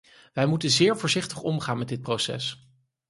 [0.33, 2.69] Wij moeten zeer voorzichtig omgaan met dit proces.